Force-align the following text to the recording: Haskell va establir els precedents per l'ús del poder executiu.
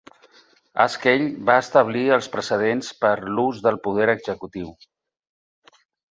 Haskell 0.83 1.25
va 1.49 1.57
establir 1.63 2.05
els 2.15 2.29
precedents 2.35 2.89
per 3.05 3.11
l'ús 3.39 3.59
del 3.67 3.77
poder 3.89 4.07
executiu. 4.15 4.71